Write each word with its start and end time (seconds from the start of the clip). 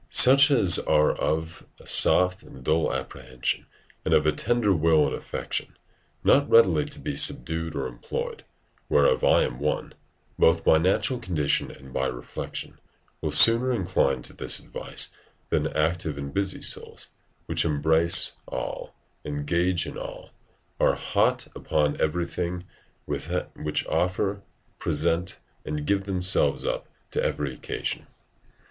Such 0.09 0.49
as 0.49 0.79
are 0.79 1.11
of 1.13 1.63
a 1.79 1.85
soft 1.85 2.41
and 2.41 2.63
dull 2.63 2.91
apprehension, 2.91 3.67
and 4.03 4.15
of 4.15 4.25
a 4.25 4.31
tender 4.31 4.73
will 4.73 5.05
and 5.05 5.13
affection, 5.13 5.77
not 6.23 6.49
readily 6.49 6.85
to 6.85 6.97
be 6.99 7.15
subdued 7.15 7.75
or 7.75 7.85
employed, 7.85 8.43
whereof 8.89 9.23
I 9.23 9.43
am 9.43 9.59
one, 9.59 9.93
both 10.39 10.63
by 10.63 10.79
natural 10.79 11.19
condition 11.19 11.69
and 11.69 11.93
by 11.93 12.07
reflection, 12.07 12.79
will 13.21 13.29
sooner 13.29 13.71
incline 13.71 14.23
to 14.23 14.33
this 14.33 14.57
advice 14.57 15.11
than 15.49 15.67
active 15.67 16.17
and 16.17 16.33
busy 16.33 16.63
souls, 16.63 17.09
which 17.45 17.63
embrace: 17.63 18.37
all, 18.47 18.95
engage 19.23 19.85
in 19.85 19.99
all, 19.99 20.31
are 20.79 20.95
hot 20.95 21.47
upon 21.55 22.01
everything, 22.01 22.65
which 23.05 23.85
offer, 23.85 24.41
present, 24.79 25.39
and 25.63 25.85
give 25.85 26.05
themselves 26.05 26.65
up 26.65 26.87
to 27.11 27.21
every 27.23 27.53
occasion. 27.53 28.07